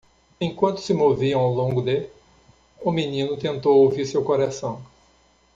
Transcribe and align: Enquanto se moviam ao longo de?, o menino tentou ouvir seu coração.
Enquanto 0.39 0.81
se 0.81 0.95
moviam 0.95 1.39
ao 1.39 1.53
longo 1.53 1.79
de?, 1.79 2.09
o 2.83 2.91
menino 2.91 3.37
tentou 3.37 3.77
ouvir 3.83 4.07
seu 4.07 4.23
coração. 4.23 4.83